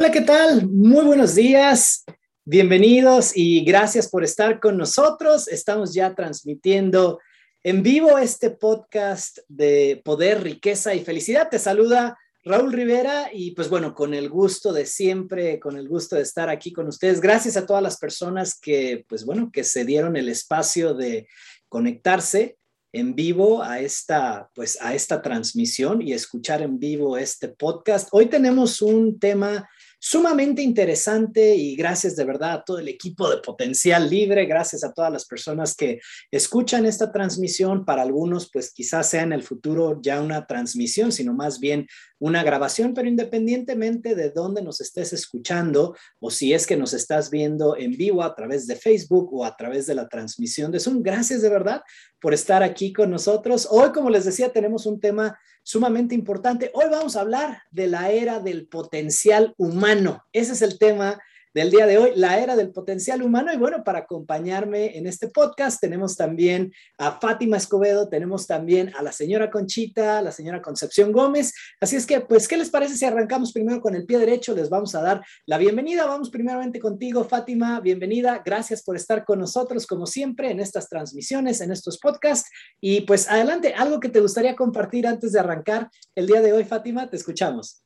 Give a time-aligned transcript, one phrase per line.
[0.00, 0.66] Hola, ¿qué tal?
[0.66, 2.06] Muy buenos días.
[2.46, 5.46] Bienvenidos y gracias por estar con nosotros.
[5.46, 7.18] Estamos ya transmitiendo
[7.62, 11.50] en vivo este podcast de Poder, Riqueza y Felicidad.
[11.50, 16.16] Te saluda Raúl Rivera y pues bueno, con el gusto de siempre, con el gusto
[16.16, 17.20] de estar aquí con ustedes.
[17.20, 21.28] Gracias a todas las personas que pues bueno, que se dieron el espacio de
[21.68, 22.56] conectarse
[22.92, 28.08] en vivo a esta, pues, a esta transmisión y escuchar en vivo este podcast.
[28.12, 29.68] Hoy tenemos un tema
[30.00, 34.92] sumamente interesante y gracias de verdad a todo el equipo de Potencial Libre, gracias a
[34.92, 37.84] todas las personas que escuchan esta transmisión.
[37.84, 41.86] Para algunos, pues quizás sea en el futuro ya una transmisión, sino más bien
[42.18, 47.30] una grabación, pero independientemente de dónde nos estés escuchando o si es que nos estás
[47.30, 51.02] viendo en vivo a través de Facebook o a través de la transmisión de Zoom,
[51.02, 51.82] gracias de verdad
[52.20, 53.68] por estar aquí con nosotros.
[53.70, 55.38] Hoy, como les decía, tenemos un tema
[55.70, 56.72] sumamente importante.
[56.74, 60.26] Hoy vamos a hablar de la era del potencial humano.
[60.32, 61.20] Ese es el tema
[61.54, 63.52] del día de hoy, la era del potencial humano.
[63.52, 69.02] Y bueno, para acompañarme en este podcast tenemos también a Fátima Escobedo, tenemos también a
[69.02, 71.52] la señora Conchita, la señora Concepción Gómez.
[71.80, 74.54] Así es que, pues, ¿qué les parece si arrancamos primero con el pie derecho?
[74.54, 76.06] Les vamos a dar la bienvenida.
[76.06, 77.80] Vamos primeramente contigo, Fátima.
[77.80, 78.42] Bienvenida.
[78.44, 82.48] Gracias por estar con nosotros, como siempre, en estas transmisiones, en estos podcasts.
[82.80, 86.64] Y pues, adelante, algo que te gustaría compartir antes de arrancar el día de hoy,
[86.64, 87.82] Fátima, te escuchamos.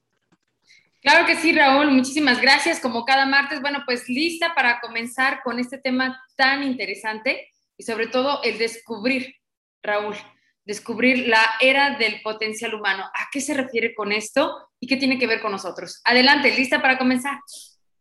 [1.05, 2.80] Claro que sí, Raúl, muchísimas gracias.
[2.80, 8.06] Como cada martes, bueno, pues lista para comenzar con este tema tan interesante y sobre
[8.06, 9.34] todo el descubrir,
[9.83, 10.16] Raúl,
[10.64, 13.05] descubrir la era del potencial humano.
[13.05, 16.00] ¿A qué se refiere con esto y qué tiene que ver con nosotros?
[16.05, 17.39] Adelante, lista para comenzar.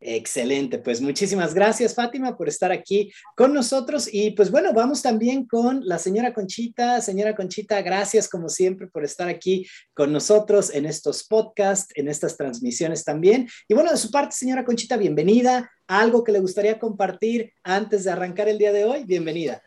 [0.06, 5.46] Excelente, pues muchísimas gracias Fátima por estar aquí con nosotros y pues bueno, vamos también
[5.48, 7.00] con la señora Conchita.
[7.00, 12.36] Señora Conchita, gracias como siempre por estar aquí con nosotros en estos podcasts, en estas
[12.36, 13.48] transmisiones también.
[13.66, 15.72] Y bueno, de su parte, señora Conchita, bienvenida.
[15.88, 19.06] ¿Algo que le gustaría compartir antes de arrancar el día de hoy?
[19.06, 19.64] Bienvenida.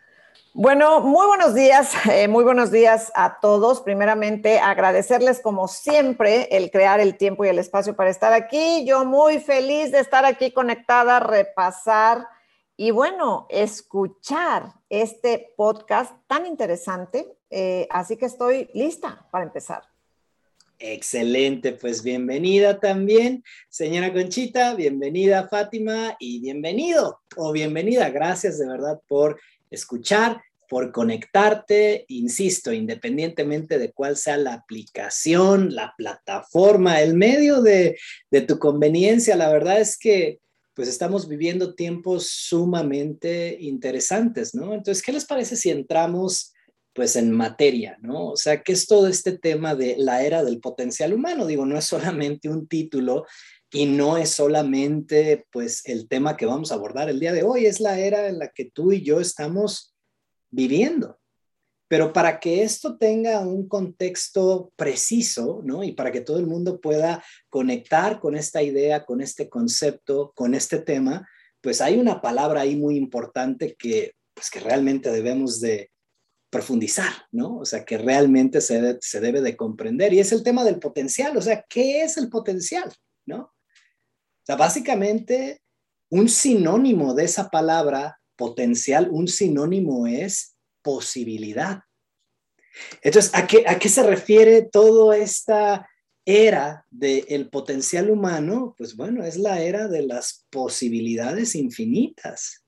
[0.59, 3.83] Bueno, muy buenos días, eh, muy buenos días a todos.
[3.83, 8.83] Primeramente, agradecerles como siempre el crear el tiempo y el espacio para estar aquí.
[8.87, 12.27] Yo muy feliz de estar aquí conectada, repasar
[12.75, 17.37] y bueno, escuchar este podcast tan interesante.
[17.51, 19.83] Eh, así que estoy lista para empezar.
[20.79, 28.09] Excelente, pues bienvenida también, señora Conchita, bienvenida Fátima y bienvenido o bienvenida.
[28.09, 29.39] Gracias de verdad por
[29.71, 37.97] escuchar, por conectarte, insisto, independientemente de cuál sea la aplicación, la plataforma, el medio de,
[38.47, 40.41] tu conveniencia, la verdad es que
[40.75, 44.75] pues estamos viviendo tiempos sumamente interesantes, ¿no?
[44.75, 46.53] Entonces, ¿qué les parece si entramos
[46.93, 48.29] pues en materia, ¿no?
[48.29, 51.47] O sea, ¿qué es todo este tema de la era del potencial humano?
[51.47, 53.25] Digo, no es solamente un título
[53.73, 57.67] y no es solamente pues el tema que vamos a abordar el día de hoy,
[57.67, 59.95] es la era en la que tú y yo estamos
[60.51, 61.19] viviendo.
[61.89, 65.85] Pero para que esto tenga un contexto preciso, ¿no?
[65.85, 70.55] Y para que todo el mundo pueda conectar con esta idea, con este concepto, con
[70.55, 71.29] este tema,
[71.61, 75.91] pues hay una palabra ahí muy importante que, pues que realmente debemos de
[76.51, 77.59] profundizar, ¿no?
[77.59, 80.13] O sea, que realmente se, se debe de comprender.
[80.13, 81.37] Y es el tema del potencial.
[81.37, 82.93] O sea, ¿qué es el potencial?
[83.27, 83.56] ¿No?
[84.47, 85.61] Sea, básicamente,
[86.09, 91.81] un sinónimo de esa palabra potencial, un sinónimo es posibilidad.
[93.03, 95.89] Entonces, ¿a qué, a qué se refiere toda esta
[96.25, 98.77] era del potencial humano?
[98.79, 102.65] Pues bueno, es la era de las posibilidades infinitas.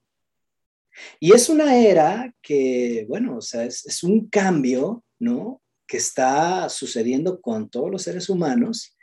[1.21, 5.62] Y es una era que, bueno, o sea, es, es un cambio, ¿no?
[5.87, 8.97] Que está sucediendo con todos los seres humanos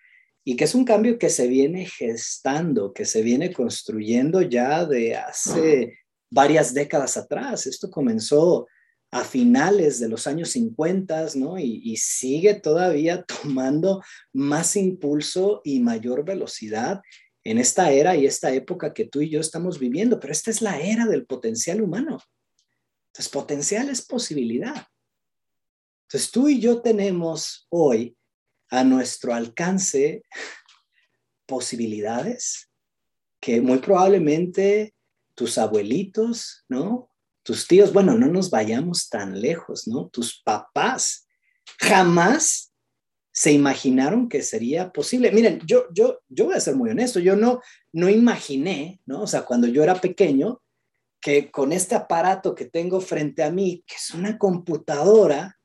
[0.48, 5.16] y que es un cambio que se viene gestando, que se viene construyendo ya de
[5.16, 5.98] hace
[6.30, 7.66] varias décadas atrás.
[7.66, 8.68] Esto comenzó
[9.10, 11.58] a finales de los años 50, ¿no?
[11.58, 17.02] Y, sigue todavía tomando más impulso y mayor velocidad
[17.44, 20.62] en esta era y esta época que tú y yo estamos viviendo, pero esta es
[20.62, 22.20] la era del potencial humano.
[23.08, 24.86] Entonces, potencial es posibilidad.
[26.04, 28.16] Entonces, tú y yo tenemos hoy
[28.80, 30.24] a nuestro alcance
[31.46, 32.70] posibilidades
[33.40, 34.96] que muy probablemente
[35.36, 37.12] tus abuelitos, ¿no?
[37.44, 40.08] Tus tíos, bueno, no nos vayamos tan lejos, ¿no?
[40.08, 41.28] Tus papás
[41.80, 42.74] jamás
[43.32, 45.32] se imaginaron que sería posible.
[45.32, 47.62] Miren, yo, yo, yo voy a ser muy honesto, yo no,
[47.92, 49.24] no imaginé, ¿no?
[49.24, 50.62] O sea, cuando yo era pequeño,
[51.22, 55.60] que con este aparato que tengo frente a mí, que es una computadora,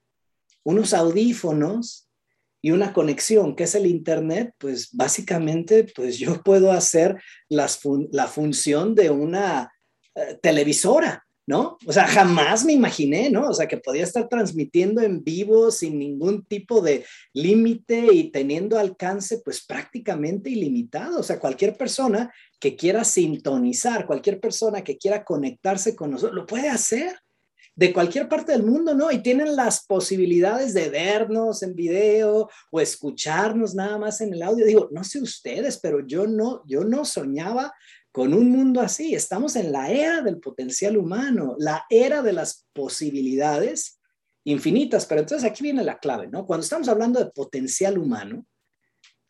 [0.65, 2.10] unos audífonos,
[2.63, 7.81] y una conexión, que es el Internet, pues básicamente, pues yo puedo hacer las
[8.13, 9.73] la función de una
[10.15, 11.79] eh, televisora, ¿no?
[11.87, 13.49] O sea, jamás me imaginé, ¿no?
[13.49, 18.79] O sea, que podía estar transmitiendo en vivo sin ningún tipo de límite y teniendo
[18.79, 21.21] alcance, pues prácticamente ilimitado.
[21.21, 26.47] O sea, cualquier persona que quiera sintonizar, cualquier persona que quiera conectarse con nosotros, lo
[26.47, 27.17] puede hacer
[27.75, 29.11] de cualquier parte del mundo, ¿no?
[29.11, 34.67] Y tienen las posibilidades de vernos en video o escucharnos nada más en el audio.
[34.67, 37.73] Digo, no sé ustedes, pero yo no, yo no soñaba
[38.13, 39.15] con un mundo así.
[39.15, 44.01] Estamos en la era del potencial humano, la era de las posibilidades
[44.45, 45.07] infinitas.
[45.07, 46.47] Pero entonces aquí viene la clave, ¿no?
[46.47, 48.47] Cuando estamos hablando de potencial humano,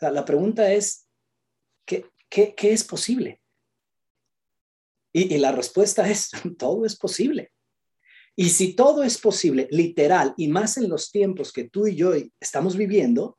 [0.01, 1.07] la pregunta es,
[1.85, 3.43] ¿qué, qué, qué es posible?
[5.13, 7.53] Y, y la respuesta es, todo es posible.
[8.41, 12.15] Y si todo es posible, literal, y más en los tiempos que tú y yo
[12.41, 13.39] estamos viviendo,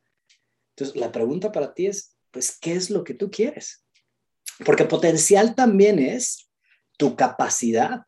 [0.76, 3.84] entonces la pregunta para ti es, pues, ¿qué es lo que tú quieres?
[4.64, 6.52] Porque potencial también es
[6.98, 8.04] tu capacidad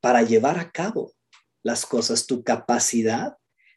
[0.00, 1.12] para llevar a cabo
[1.62, 3.36] las cosas, tu capacidad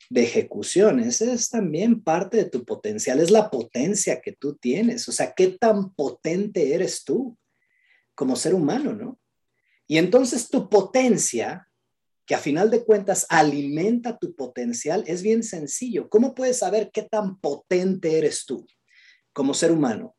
[0.10, 1.02] de ejecución.
[1.02, 5.10] Esa es también parte de tu potencial, es la potencia que tú tienes.
[5.10, 7.38] O sea, qué tan potente eres tú
[8.16, 9.20] como ser humano, ¿no?
[9.88, 11.69] Y entonces tu potencia
[12.30, 16.08] que a final de cuentas alimenta tu potencial, es bien sencillo.
[16.10, 18.68] ¿Cómo puedes saber qué tan potente eres tú
[19.34, 20.16] como ser humano?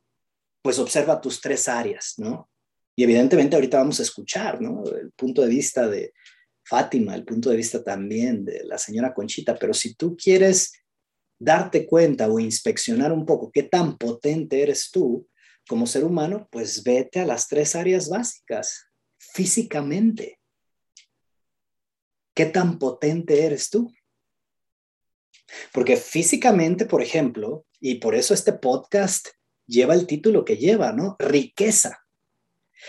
[0.61, 2.51] Pues observa tus tres áreas, ¿no?
[2.97, 4.83] Y evidentemente ahorita vamos a escuchar, ¿no?
[4.87, 6.13] El punto de vista de
[6.65, 10.73] Fátima, el punto de vista también de la señora Conchita, pero si tú quieres
[11.39, 15.29] darte cuenta o inspeccionar un poco qué tan potente eres tú
[15.69, 20.40] como ser humano, pues vete a las tres áreas básicas, físicamente
[22.41, 23.93] ¿Qué tan potente eres tú?
[25.75, 29.29] Porque físicamente, por ejemplo, y por eso este podcast
[29.67, 31.17] lleva el título que lleva, ¿no?
[31.19, 32.03] Riqueza.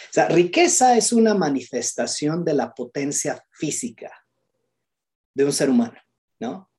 [0.10, 4.26] O sea, riqueza es una manifestación de la potencia física
[5.34, 6.00] de un ser humano,
[6.40, 6.72] ¿no?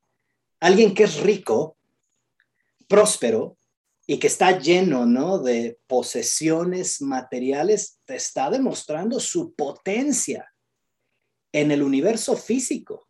[0.58, 1.76] Alguien que es rico,
[2.88, 3.58] próspero
[4.06, 5.40] y que está lleno, ¿no?
[5.40, 10.51] De posesiones materiales, te está demostrando su potencia
[11.52, 13.08] en el universo físico.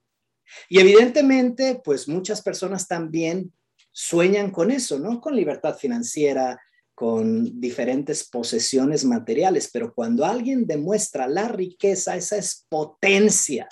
[0.69, 3.53] Y evidentemente, pues muchas personas también
[3.93, 5.21] sueñan con eso, ¿no?
[5.21, 6.61] Con libertad financiera,
[6.95, 13.69] con diferentes posesiones materiales, pero cuando alguien demuestra la riqueza, esa es potencia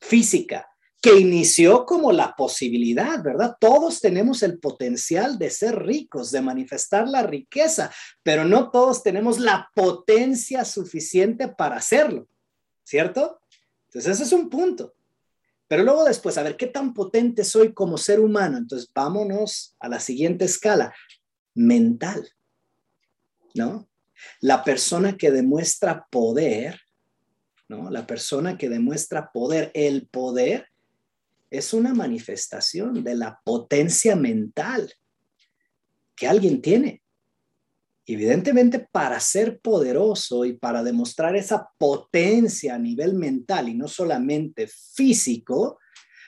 [0.00, 0.68] física
[1.02, 3.56] que inició como la posibilidad, ¿verdad?
[3.58, 7.92] Todos tenemos el potencial de ser ricos, de manifestar la riqueza,
[8.22, 12.28] pero no todos tenemos la potencia suficiente para hacerlo,
[12.84, 13.41] ¿cierto?
[13.92, 14.94] Entonces, ese es un punto.
[15.68, 18.56] Pero luego después, a ver, ¿qué tan potente soy como ser humano?
[18.56, 20.94] Entonces, vámonos a la siguiente escala,
[21.54, 22.26] mental,
[23.54, 23.88] ¿no?
[24.40, 26.80] La persona que demuestra poder,
[27.68, 27.90] ¿no?
[27.90, 30.68] La persona que demuestra poder, el poder
[31.50, 34.90] es una manifestación de la potencia mental
[36.16, 37.01] que alguien tiene.
[38.04, 44.66] Evidentemente, para ser poderoso y para demostrar esa potencia a nivel mental y no solamente
[44.66, 45.78] físico,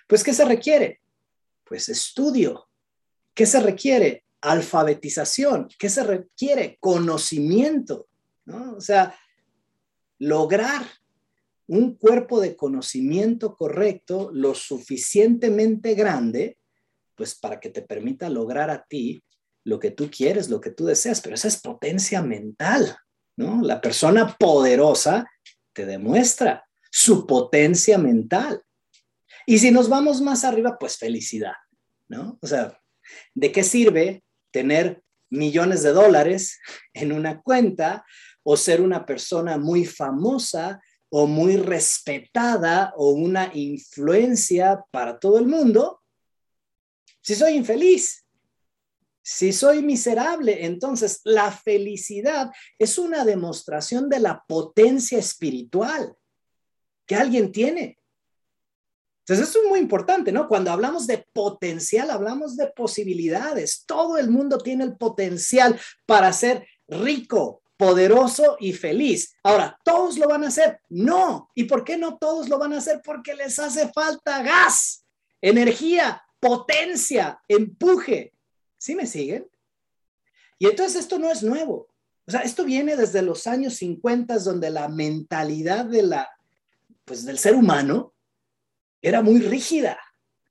[0.06, 1.00] pues ¿qué se requiere?
[1.65, 2.69] Pues estudio.
[3.35, 4.25] ¿Qué se requiere?
[4.41, 5.69] Alfabetización.
[5.79, 6.76] ¿Qué se requiere?
[6.79, 8.06] Conocimiento.
[8.44, 8.75] ¿no?
[8.77, 9.15] O sea,
[10.19, 10.87] lograr
[11.67, 16.58] un cuerpo de conocimiento correcto lo suficientemente grande,
[17.17, 19.25] pues para que te permita lograr a ti
[19.65, 22.97] lo que tú quieres, lo que tú deseas, pero esa es potencia mental,
[23.37, 23.63] ¿no?
[23.63, 25.27] La persona poderosa
[25.73, 28.63] te demuestra su potencia mental.
[29.47, 31.55] Y si nos vamos más arriba, pues felicidad,
[32.09, 32.39] ¿no?
[32.41, 32.79] O sea,
[33.35, 36.61] ¿de qué sirve tener millones de dólares
[36.93, 38.05] en una cuenta
[38.43, 40.81] o ser una persona muy famosa
[41.11, 46.03] o muy respetada o una influencia para todo el mundo
[47.23, 48.24] si soy infeliz?
[49.27, 56.15] Si soy miserable, entonces la felicidad es una demostración de la potencia espiritual
[57.07, 57.99] que alguien tiene.
[59.21, 60.47] Entonces, eso es muy importante, ¿no?
[60.47, 63.85] Cuando hablamos de potencial, hablamos de posibilidades.
[63.87, 69.35] Todo el mundo tiene el potencial para ser rico, poderoso y feliz.
[69.43, 70.81] Ahora, ¿todos lo van a hacer?
[70.91, 71.49] No.
[71.55, 73.01] ¿Y por qué no todos lo van a hacer?
[73.03, 75.07] Porque les hace falta gas,
[75.41, 78.33] energía, potencia, empuje.
[78.84, 79.48] ¿Sí me siguen?
[80.58, 81.88] Y entonces esto no es nuevo.
[82.26, 86.29] O sea, esto viene desde los años 50, donde la mentalidad de la,
[87.06, 88.12] pues, del ser humano
[89.00, 89.98] era muy rígida,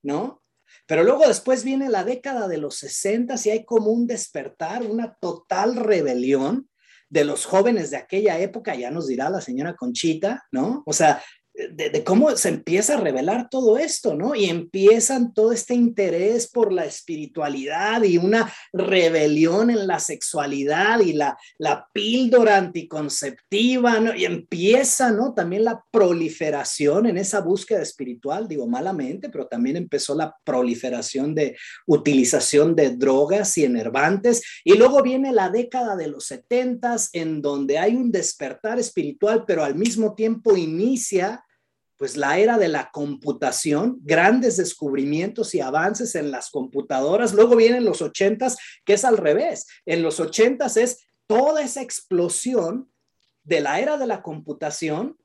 [0.01, 0.41] ¿no?
[0.87, 5.13] Pero luego después viene la década de los 60 y hay como un despertar, una
[5.13, 6.67] total rebelión
[7.09, 10.81] de los jóvenes de aquella época, ya nos dirá la señora Conchita, ¿no?
[10.87, 11.21] O sea,
[11.53, 14.33] de, cómo se empieza a revelar todo esto, ¿no?
[14.33, 21.13] Y empiezan todo este interés por la espiritualidad y una rebelión en la sexualidad y
[21.13, 24.15] la, la píldora anticonceptiva, ¿no?
[24.15, 25.33] Y empieza, ¿no?
[25.33, 31.55] También la proliferación en esa búsqueda espiritual, digo malamente, pero también empezó la proliferación de
[31.85, 34.41] utilización de drogas y enervantes.
[34.63, 39.63] Y luego viene la década de los setentas en donde hay un despertar espiritual, pero
[39.63, 41.42] al mismo tiempo inicia
[42.03, 47.33] pues la era de la computación, grandes descubrimientos y avances en las computadoras.
[47.33, 49.67] Luego vienen los ochentas, que es al revés.
[49.85, 52.91] En los ochentas es toda esa explosión
[53.45, 55.17] de la era de la computación,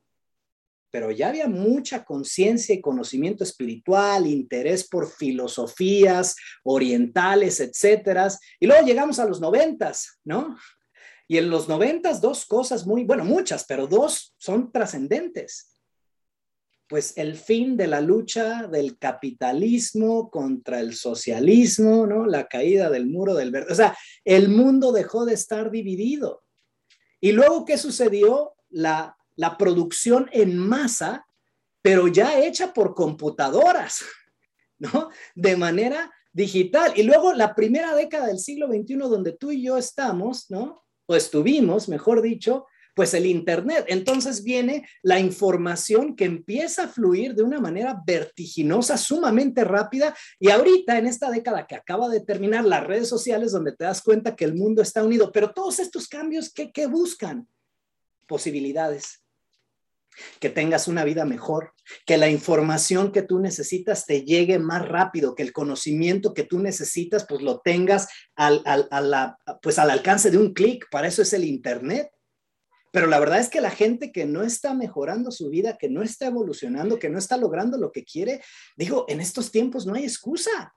[0.92, 8.28] pero ya había mucha conciencia y conocimiento espiritual, interés por filosofías orientales, etcétera.
[8.61, 10.56] Y luego llegamos a los noventas, ¿no?
[11.26, 15.75] Y en los noventas dos cosas muy, bueno, muchas, pero dos son trascendentes
[16.88, 22.26] pues el fin de la lucha del capitalismo contra el socialismo, ¿no?
[22.26, 23.73] La caída del muro del verde.
[23.73, 26.42] O sea, el mundo dejó de estar dividido.
[27.21, 28.54] Y luego, ¿qué sucedió?
[28.71, 31.26] La, la producción en masa,
[31.83, 34.02] pero ya hecha por computadoras,
[34.78, 35.11] ¿no?
[35.35, 36.92] De manera digital.
[36.97, 40.83] Y luego la primera década del siglo XXI, donde tú y yo estamos, ¿no?
[41.07, 42.66] O estuvimos, mejor dicho,
[42.99, 43.85] pues el Internet.
[43.87, 50.17] Entonces viene la información que empieza a fluir de una manera vertiginosa, sumamente rápida.
[50.40, 54.02] Y ahorita, en esta década que acaba de terminar, las redes sociales donde te das
[54.02, 55.31] cuenta que el mundo está unido.
[55.31, 57.47] Pero todos estos cambios, ¿qué, buscan?
[58.26, 59.23] Posibilidades.
[60.40, 61.75] Que tengas una vida mejor,
[62.05, 66.59] que la información que tú necesitas te llegue más rápido, que el conocimiento que tú
[66.59, 68.64] necesitas, pues lo tengas al,
[69.62, 70.88] pues al alcance de un clic.
[70.90, 72.11] Para eso es el Internet.
[72.92, 76.02] Pero la verdad es que la gente que no está mejorando su vida, que no
[76.02, 78.42] está evolucionando, que no está logrando lo que quiere,
[78.76, 80.75] digo, en estos tiempos no hay excusa.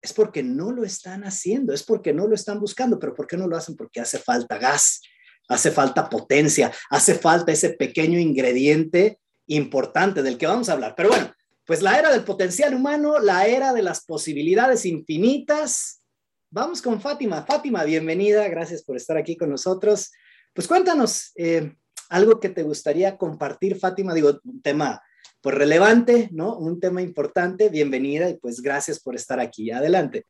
[0.00, 3.36] Es porque no lo están haciendo, es porque no lo están buscando, pero ¿por qué
[3.36, 3.76] no lo hacen?
[3.76, 5.00] Porque hace falta gas,
[5.48, 10.94] hace falta potencia, hace falta ese pequeño ingrediente importante del que vamos a hablar.
[10.96, 11.32] Pero bueno,
[11.64, 16.02] pues la era del potencial humano, la era de las posibilidades infinitas.
[16.50, 17.44] Vamos con Fátima.
[17.44, 20.12] Fátima, bienvenida, gracias por estar aquí con nosotros.
[20.56, 21.74] Pues cuéntanos eh,
[22.08, 25.02] algo que te gustaría compartir, Fátima, digo, un tema
[25.42, 26.56] pues relevante, ¿no?
[26.56, 29.70] Un tema importante, bienvenida y pues gracias por estar aquí.
[29.70, 30.24] Adelante.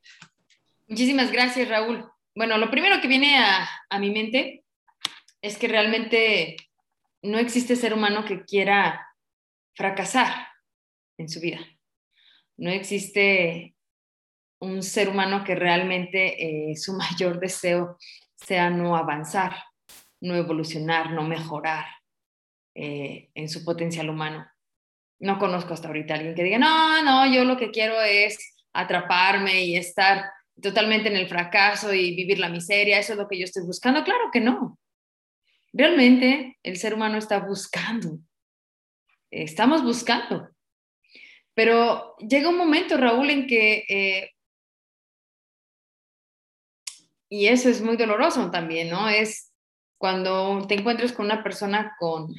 [0.88, 2.04] Muchísimas gracias, Raúl.
[2.34, 4.64] Bueno, lo primero que viene a, mi mente
[5.40, 6.56] es que realmente
[7.22, 9.06] no existe ser humano que quiera
[9.76, 10.48] fracasar
[11.18, 11.60] en su vida.
[12.56, 13.76] No existe
[14.58, 17.96] un ser humano que realmente eh, su mayor deseo
[18.34, 19.54] sea no avanzar
[20.20, 21.86] no evolucionar, no mejorar
[22.74, 24.46] eh, en su potencial humano.
[25.18, 28.38] No conozco hasta ahorita a alguien que diga, no, no, yo lo que quiero es
[28.72, 30.30] atraparme y estar
[30.60, 34.04] totalmente en el fracaso y vivir la miseria, eso es lo que yo estoy buscando.
[34.04, 34.78] Claro que no.
[35.72, 38.18] Realmente el ser humano está buscando.
[39.30, 40.48] Estamos buscando.
[41.54, 44.30] Pero llega un momento, Raúl, en que, eh,
[47.28, 49.08] y eso es muy doloroso también, ¿no?
[49.08, 49.45] Es
[49.98, 52.34] cuando te encuentres con una persona con,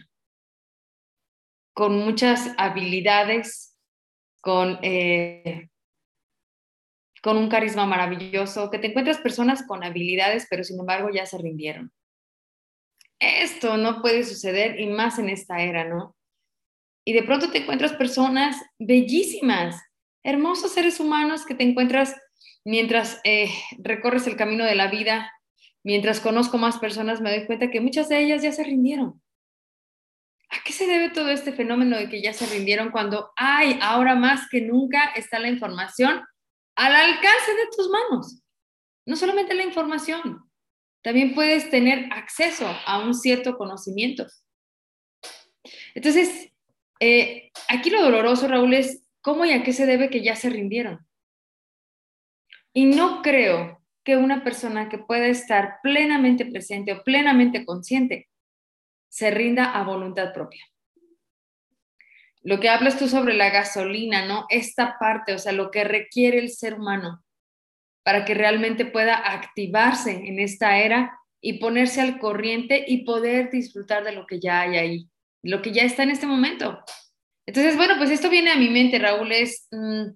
[1.73, 3.77] con muchas habilidades,
[4.41, 5.69] con, eh,
[7.21, 11.37] con un carisma maravilloso, que te encuentras personas con habilidades, pero sin embargo ya se
[11.37, 11.91] rindieron.
[13.19, 16.15] Esto no puede suceder y más en esta era, ¿no?
[17.03, 19.81] Y de pronto te encuentras personas bellísimas,
[20.23, 22.15] hermosos seres humanos que te encuentras
[22.65, 25.31] mientras eh, recorres el camino de la vida
[25.84, 29.22] mientras conozco más personas, me doy cuenta que muchas de ellas ya se rindieron.
[30.50, 34.15] ¿A qué se debe todo este fenómeno de que ya se rindieron cuando hay ahora
[34.15, 36.24] más que nunca está la información
[36.75, 38.41] al alcance de tus manos?
[39.05, 40.50] No solamente la información,
[41.01, 44.25] también puedes tener acceso a un cierto conocimiento.
[45.96, 46.51] Entonces,
[47.00, 50.50] eh, aquí lo doloroso, Raúl, es cómo y a qué se debe que ya se
[50.50, 51.05] rindieron.
[52.74, 53.76] Y no creo
[54.07, 58.29] que una persona que pueda estar plenamente presente o plenamente consciente
[59.09, 60.63] se rinda a voluntad propia.
[62.41, 64.45] Lo que hablas tú sobre la gasolina, ¿no?
[64.47, 67.21] Esta parte, o sea, lo que requiere el ser humano
[68.03, 74.05] para que realmente pueda activarse en esta era y ponerse al corriente y poder disfrutar
[74.05, 75.09] de lo que ya hay ahí,
[75.43, 76.81] lo que ya está en este momento.
[77.45, 80.11] Entonces, bueno, pues esto viene a mi mente, Raúl, es mm,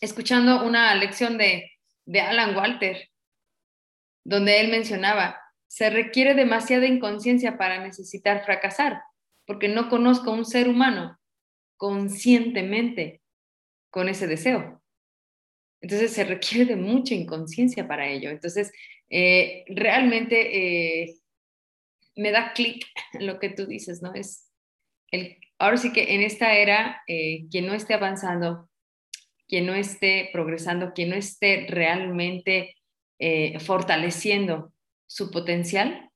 [0.00, 1.70] escuchando una lección de,
[2.08, 3.10] de Alan Walter,
[4.24, 9.02] donde él mencionaba, se requiere demasiada inconsciencia para necesitar fracasar,
[9.46, 11.18] porque no conozco un ser humano
[11.76, 13.20] conscientemente
[13.90, 14.82] con ese deseo.
[15.82, 18.30] Entonces se requiere de mucha inconsciencia para ello.
[18.30, 18.72] Entonces,
[19.10, 21.14] eh, realmente eh,
[22.16, 22.86] me da clic
[23.20, 24.14] lo que tú dices, ¿no?
[24.14, 24.50] Es
[25.10, 28.67] el, ahora sí que en esta era, eh, quien no esté avanzando,
[29.48, 32.74] quien no esté progresando, quien no esté realmente
[33.58, 34.72] fortaleciendo
[35.08, 36.08] su potencial,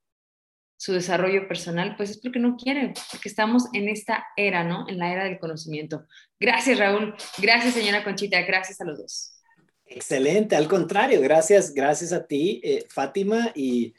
[0.76, 4.84] su desarrollo personal, pues es porque no quiere, porque estamos en esta era, ¿no?
[4.88, 6.06] En la era del conocimiento.
[6.40, 7.14] Gracias, Raúl.
[7.38, 8.42] Gracias, señora Conchita.
[8.42, 9.40] Gracias a los dos.
[9.84, 13.94] Excelente, al contrario, gracias, gracias a ti, eh, Fátima, y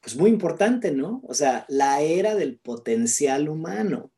[0.00, 1.22] pues muy importante, ¿no?
[1.26, 4.10] O sea, la era del potencial humano,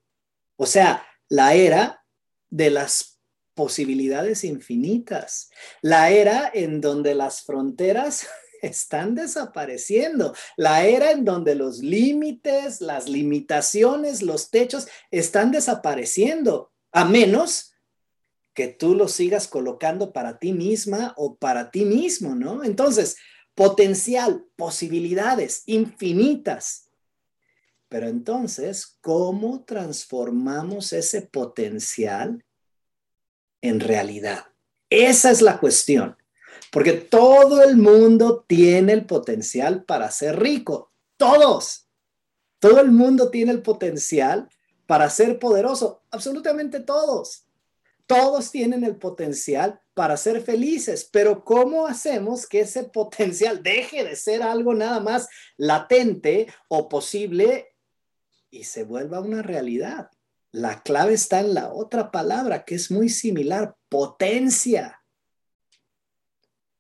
[0.57, 2.03] o sea, la era
[2.51, 3.18] de las
[3.59, 5.51] posibilidades infinitas,
[5.83, 8.25] la era en donde las fronteras
[8.63, 17.05] están desapareciendo, la era en donde los límites, las limitaciones, los techos están desapareciendo, a
[17.05, 17.73] menos
[18.55, 22.63] que tú lo sigas colocando para ti misma o para ti mismo, ¿no?
[22.63, 23.17] Entonces,
[23.57, 26.91] potencial, posibilidades infinitas.
[27.89, 32.45] Pero entonces, ¿cómo transformamos ese potencial
[33.63, 34.47] en realidad?
[34.91, 36.17] Esa es la cuestión,
[36.71, 41.87] porque todo el mundo tiene el potencial para ser rico, todos.
[42.59, 44.49] Todo el mundo tiene el potencial
[44.87, 47.45] para ser poderoso, absolutamente todos.
[48.07, 54.17] Todos tienen el potencial para ser felices, pero ¿cómo hacemos que ese potencial deje de
[54.17, 57.75] ser algo nada más latente o posible
[58.51, 60.11] y se vuelva una realidad?
[60.51, 65.03] La clave está en la otra palabra que es muy similar, potencia.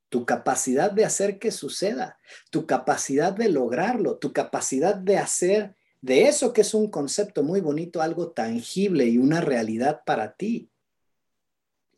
[0.08, 2.18] Tu capacidad de hacer que suceda,
[2.50, 7.60] tu capacidad de lograrlo, tu capacidad de hacer de eso que es un concepto muy
[7.60, 10.70] bonito, algo tangible y una realidad para ti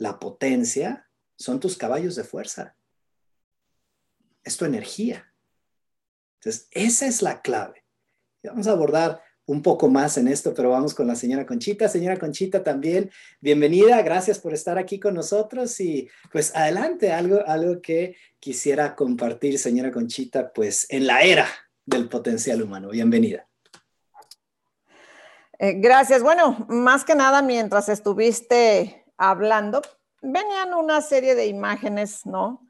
[0.01, 2.75] la potencia son tus caballos de fuerza.
[4.43, 5.31] Es tu energía.
[6.37, 7.85] Entonces, esa es la clave.
[8.43, 11.89] vamos a abordar un poco más en esto, pero vamos con la señora Conchita.
[11.89, 14.01] Señora Conchita, también bienvenida.
[14.03, 19.91] Gracias por estar aquí con nosotros y pues adelante, algo, algo que quisiera compartir, señora
[19.91, 21.47] Conchita, pues en la era
[21.85, 22.91] del potencial humano.
[22.91, 23.47] Bienvenida.
[25.59, 26.23] Eh, gracias.
[26.23, 29.83] Bueno, más que nada, mientras estuviste hablando,
[30.23, 32.67] venían una serie de imágenes, ¿no?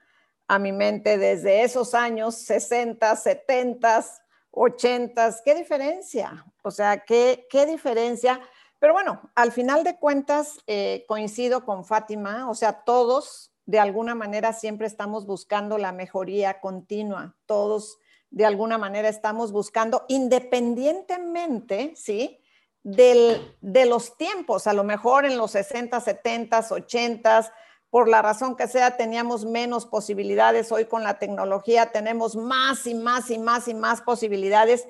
[0.48, 4.04] A mi mente desde esos años 60, 70,
[4.52, 6.44] 80, ¿qué diferencia?
[6.62, 8.40] O sea, ¿qué, qué diferencia?
[8.78, 14.14] Pero bueno, al final de cuentas eh, coincido con Fátima, o sea, todos de alguna
[14.14, 17.98] manera siempre estamos buscando la mejoría continua, todos
[18.30, 22.40] de alguna manera estamos buscando, independientemente, ¿sí?
[22.82, 27.52] de los tiempos, a lo mejor en los 60, 70, 80,
[27.90, 30.70] por la razón que sea, teníamos menos posibilidades.
[30.70, 34.86] Hoy con la tecnología tenemos más y más y más y más posibilidades,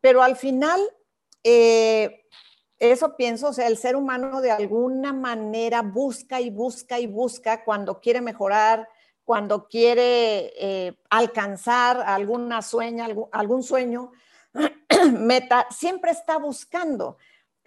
[0.00, 0.80] pero al final,
[1.42, 2.24] eh,
[2.78, 7.64] eso pienso, o sea, el ser humano de alguna manera busca y busca y busca
[7.64, 8.88] cuando quiere mejorar,
[9.24, 14.12] cuando quiere eh, alcanzar alguna sueña, algún sueño,
[15.12, 17.18] meta, siempre está buscando.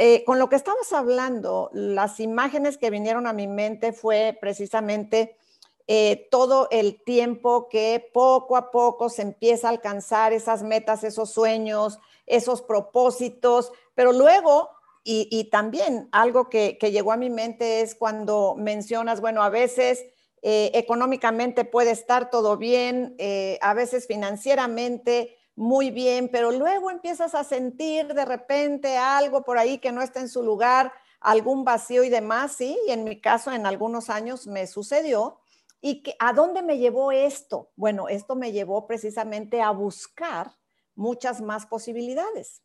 [0.03, 5.37] Eh, con lo que estabas hablando, las imágenes que vinieron a mi mente fue precisamente
[5.85, 11.29] eh, todo el tiempo que poco a poco se empieza a alcanzar esas metas, esos
[11.29, 14.71] sueños, esos propósitos, pero luego,
[15.03, 20.03] y, también algo que, llegó a mi mente es cuando mencionas, bueno, a veces
[20.41, 23.15] eh, económicamente puede estar todo bien,
[23.61, 29.77] a veces financieramente muy bien, pero luego empiezas a sentir de repente algo por ahí
[29.77, 33.51] que no está en su lugar, algún vacío y demás, sí, y en mi caso
[33.51, 35.39] en algunos años me sucedió.
[35.81, 37.71] ¿Y que, a dónde me llevó esto?
[37.75, 40.55] Bueno, esto me llevó precisamente a buscar
[40.95, 42.61] muchas más posibilidades.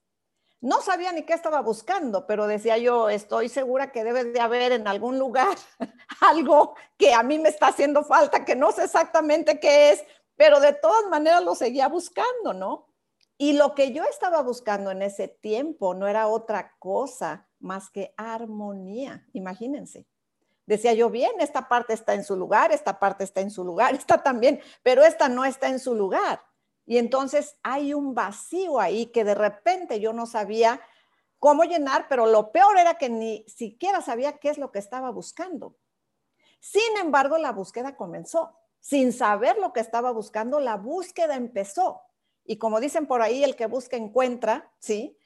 [0.60, 4.72] No sabía ni qué estaba buscando, pero decía yo, estoy segura que debe de haber
[4.72, 5.56] en algún lugar
[6.20, 10.04] algo que a mí me está haciendo falta, que no sé exactamente qué es,
[10.36, 12.86] pero de todas maneras lo seguía buscando, ¿no?
[13.38, 18.14] Y lo que yo estaba buscando en ese tiempo no era otra cosa más que
[18.16, 20.06] armonía, imagínense.
[20.66, 23.94] Decía yo, bien, esta parte está en su lugar, esta parte está en su lugar,
[23.96, 26.40] esta también, pero esta no está en su lugar.
[26.86, 30.80] Y entonces hay un vacío ahí que de repente yo no sabía
[31.38, 35.10] cómo llenar, pero lo peor era que ni siquiera sabía qué es lo que estaba
[35.10, 35.76] buscando.
[36.60, 38.56] Sin embargo, la búsqueda comenzó.
[38.88, 42.02] Sin saber lo que estaba buscando, la búsqueda empezó.
[42.44, 45.18] Y como dicen por ahí, el que busca encuentra, ¿sí?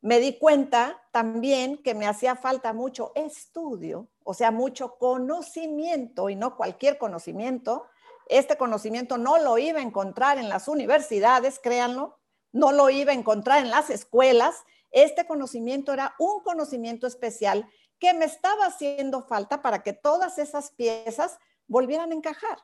[0.00, 6.36] Me di cuenta también que me hacía falta mucho estudio, o sea, mucho conocimiento y
[6.36, 7.86] no cualquier conocimiento.
[8.28, 12.20] Este conocimiento no lo iba a encontrar en las universidades, créanlo,
[12.52, 14.62] no lo iba a encontrar en las escuelas.
[14.92, 20.70] Este conocimiento era un conocimiento especial que me estaba haciendo falta para que todas esas
[20.70, 22.58] piezas volvieran a encajar.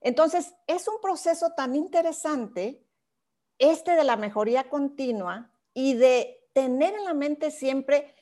[0.00, 2.84] Entonces, es un proceso tan interesante
[3.58, 8.14] este de la mejoría continua y de tener en la mente siempre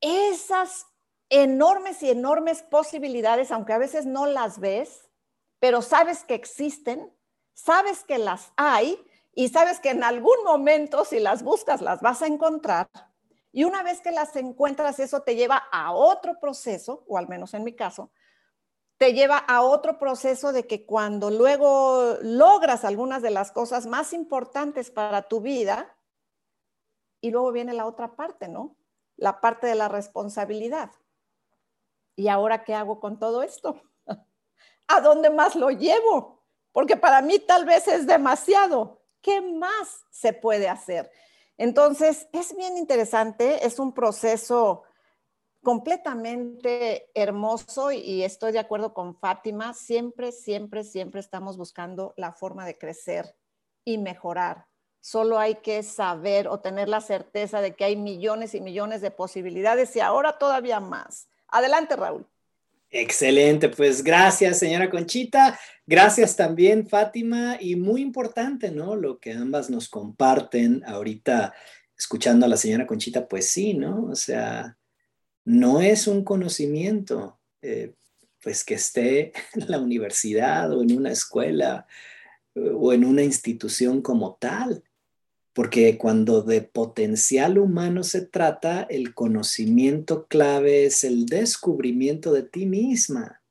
[0.00, 0.86] esas
[1.28, 5.10] enormes y enormes posibilidades, aunque a veces no las ves,
[5.58, 7.12] pero sabes que existen,
[7.54, 8.98] sabes que las hay
[9.34, 12.88] y sabes que en algún momento si las buscas las vas a encontrar.
[13.52, 17.54] Y una vez que las encuentras, eso te lleva a otro proceso, o al menos
[17.54, 18.10] en mi caso,
[18.98, 24.12] te lleva a otro proceso de que cuando luego logras algunas de las cosas más
[24.12, 25.96] importantes para tu vida,
[27.20, 28.76] y luego viene la otra parte, ¿no?
[29.16, 30.90] La parte de la responsabilidad.
[32.14, 33.82] ¿Y ahora qué hago con todo esto?
[34.88, 36.44] ¿A dónde más lo llevo?
[36.72, 39.02] Porque para mí tal vez es demasiado.
[39.20, 41.10] ¿Qué más se puede hacer?
[41.58, 44.82] Entonces, es bien interesante, es un proceso
[45.66, 52.64] completamente hermoso y estoy de acuerdo con Fátima, siempre, siempre, siempre estamos buscando la forma
[52.64, 53.34] de crecer
[53.84, 54.66] y mejorar.
[55.00, 59.10] Solo hay que saber o tener la certeza de que hay millones y millones de
[59.10, 61.26] posibilidades y ahora todavía más.
[61.48, 62.24] Adelante, Raúl.
[62.88, 65.58] Excelente, pues gracias, señora Conchita.
[65.84, 67.56] Gracias también, Fátima.
[67.58, 68.94] Y muy importante, ¿no?
[68.94, 71.52] Lo que ambas nos comparten ahorita,
[71.98, 74.04] escuchando a la señora Conchita, pues sí, ¿no?
[74.04, 74.76] O sea,
[75.46, 77.94] no es un conocimiento eh,
[78.42, 81.86] pues que esté en la universidad o en una escuela
[82.54, 84.82] eh, o en una institución como tal,
[85.54, 92.66] porque cuando de potencial humano se trata, el conocimiento clave es el descubrimiento de ti
[92.66, 93.42] misma,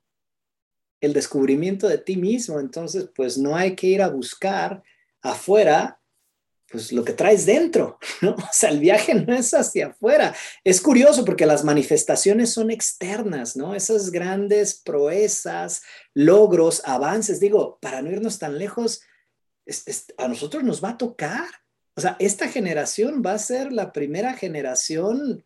[1.01, 4.83] el descubrimiento de ti mismo, entonces pues no hay que ir a buscar
[5.21, 5.99] afuera
[6.69, 8.31] pues lo que traes dentro, ¿no?
[8.31, 10.35] O sea, el viaje no es hacia afuera.
[10.63, 13.75] Es curioso porque las manifestaciones son externas, ¿no?
[13.75, 19.01] Esas grandes proezas, logros, avances, digo, para no irnos tan lejos,
[20.17, 21.47] a nosotros nos va a tocar.
[21.95, 25.45] O sea, esta generación va a ser la primera generación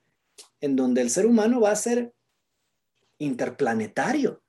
[0.62, 2.14] en donde el ser humano va a ser
[3.20, 4.42] interplanetario.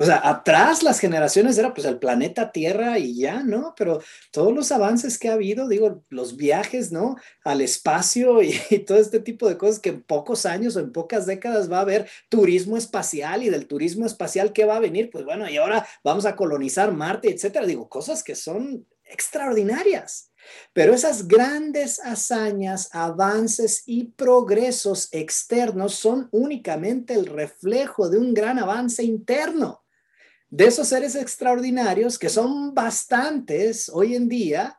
[0.00, 3.74] O sea, atrás las generaciones era pues el planeta Tierra y ya, ¿no?
[3.76, 7.16] Pero todos los avances que ha habido, digo, los viajes, ¿no?
[7.42, 8.52] Al espacio y,
[8.86, 11.80] todo este tipo de cosas que en pocos años o en pocas décadas va a
[11.82, 15.10] haber turismo espacial y del turismo espacial, ¿qué va a venir?
[15.10, 17.66] Pues bueno, y ahora vamos a colonizar Marte, etcétera.
[17.66, 20.30] Digo, cosas que son extraordinarias.
[20.72, 28.60] Pero esas grandes hazañas, avances y progresos externos son únicamente el reflejo de un gran
[28.60, 29.82] avance interno
[30.50, 34.78] de esos seres extraordinarios, que son bastantes hoy en día,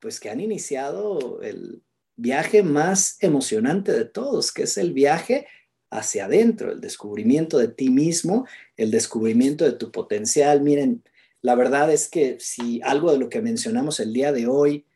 [0.00, 1.82] pues que han iniciado el
[2.16, 5.46] viaje más emocionante de todos, que es el viaje
[5.90, 10.62] hacia adentro, el descubrimiento de ti mismo, el descubrimiento de tu potencial.
[10.62, 11.02] Miren,
[11.40, 14.86] la verdad es que si algo de lo que mencionamos el día de hoy,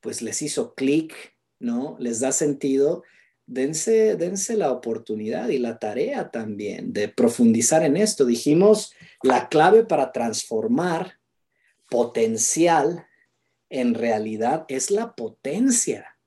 [0.00, 1.14] pues les hizo clic,
[1.58, 1.96] ¿no?
[1.98, 3.02] Les da sentido,
[3.46, 8.24] dense, dense la oportunidad y la tarea también de profundizar en esto.
[8.24, 8.92] Dijimos,
[9.24, 11.18] la clave para transformar
[11.88, 13.06] potencial
[13.70, 16.18] en realidad es la potencia,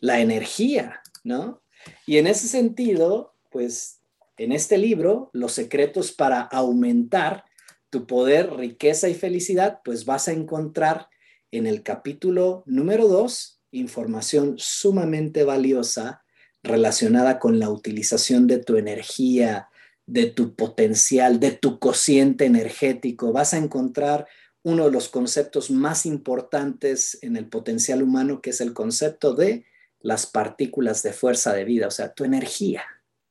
[0.00, 1.62] la energía, ¿no?
[2.06, 4.00] Y en ese sentido, pues
[4.38, 7.44] en este libro, Los secretos para aumentar
[7.90, 11.08] tu poder, riqueza y felicidad, pues vas a encontrar
[11.50, 16.22] en el capítulo número 2 información sumamente valiosa
[16.62, 19.68] relacionada con la utilización de tu energía,
[20.08, 23.32] de tu potencial, de tu cociente energético.
[23.32, 24.26] Vas a encontrar
[24.62, 29.64] uno de los conceptos más importantes en el potencial humano, que es el concepto de
[30.00, 32.82] las partículas de fuerza de vida, o sea, tu energía,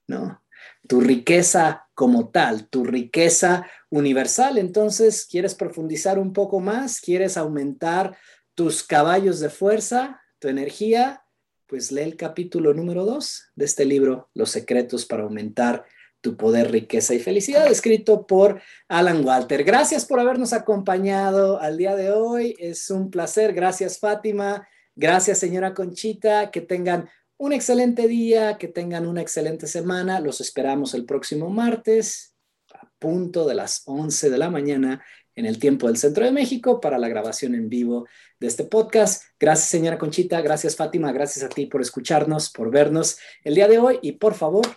[0.08, 0.42] ¿no?
[0.88, 4.58] Tu riqueza como tal, tu riqueza universal.
[4.58, 7.02] Entonces, ¿quieres profundizar un poco más?
[7.02, 8.18] ¿Quieres aumentar
[8.56, 10.22] tus caballos de fuerza?
[10.40, 11.24] tu energía,
[11.66, 15.86] pues lee el capítulo número 2 de este libro, Los secretos para aumentar
[16.28, 19.64] tu poder, riqueza y felicidad, escrito por Alan Walter.
[19.64, 22.54] Gracias por habernos acompañado al día de hoy.
[22.60, 23.54] Es un placer.
[23.54, 24.68] Gracias, Fátima.
[24.94, 26.52] Gracias, señora Conchita.
[26.52, 30.20] Que tengan un excelente día, que tengan una excelente semana.
[30.20, 32.36] Los esperamos el próximo martes
[32.74, 35.02] a punto de las 11 de la mañana
[35.34, 38.06] en el tiempo del Centro de México para la grabación en vivo
[38.38, 39.24] de este podcast.
[39.40, 40.42] Gracias, señora Conchita.
[40.42, 41.14] Gracias, Fátima.
[41.14, 44.00] Gracias a ti por escucharnos, por vernos el día de hoy.
[44.02, 44.68] Y por favor,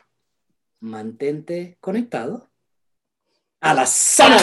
[0.80, 2.48] mantente conectado
[3.60, 4.36] a la zona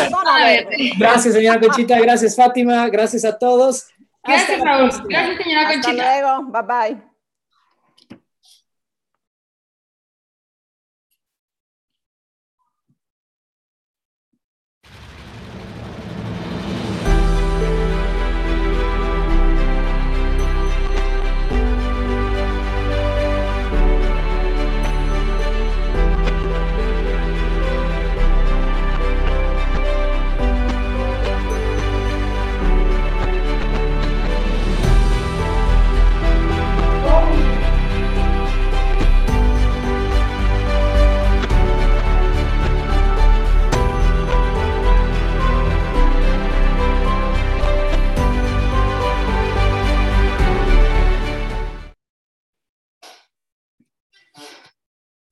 [0.97, 1.99] Gracias, señora Conchita.
[1.99, 2.87] Gracias, Fátima.
[2.89, 3.87] Gracias a todos.
[4.23, 4.91] Gracias, Raúl.
[5.09, 5.89] Gracias, señora Conchita.
[5.89, 6.51] Hasta luego.
[6.51, 6.61] Bye
[6.93, 7.16] bye.